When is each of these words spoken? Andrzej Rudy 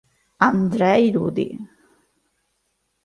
Andrzej 0.47 1.13
Rudy 1.13 1.53